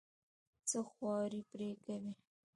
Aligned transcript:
څه 0.69 0.79
خواري 0.89 1.41
پرې 1.51 1.69
کوې. 1.83 2.11